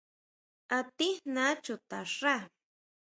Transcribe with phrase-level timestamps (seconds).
[0.77, 2.35] ¿A tijná chuta xá?